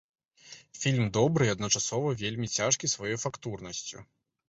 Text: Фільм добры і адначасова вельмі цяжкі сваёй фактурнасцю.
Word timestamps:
Фільм 0.83 1.05
добры 1.19 1.43
і 1.49 1.53
адначасова 1.55 2.17
вельмі 2.25 2.53
цяжкі 2.57 2.93
сваёй 2.97 3.23
фактурнасцю. 3.29 3.97